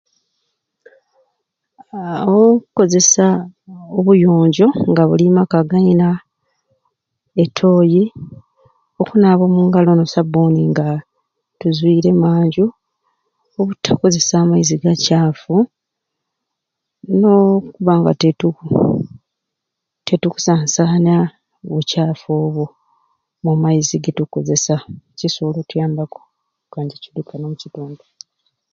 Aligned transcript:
Aaa 1.95 2.21
omukozesa 2.33 3.25
obuyonjo 3.97 4.67
nga 4.89 5.03
buli 5.09 5.27
makka 5.35 5.59
gayina 5.69 6.09
etooyi, 7.43 8.03
okunaaba 9.01 9.43
omungalo 9.47 9.91
no 9.95 10.05
sabuni 10.13 10.61
nga 10.71 10.87
tuzwiire 11.59 12.09
emanju, 12.15 12.65
obutakozesa 13.59 14.37
maizi 14.49 14.75
gakyafu, 14.83 15.55
no 17.21 17.33
kubanga 17.73 18.11
titu 18.21 18.49
titukusansanya 20.05 21.17
bukyaffu 21.71 22.29
obwo 22.45 22.65
omu 23.45 23.53
maizi 23.63 23.95
getukukozesa 24.03 24.75
kikusobola 25.17 25.57
okutuyambaku 25.59 26.17
oku 26.23 26.29
kanja 26.73 26.93
ekidukano 26.97 27.43
omu 27.45 27.57
kitundu. 27.61 28.03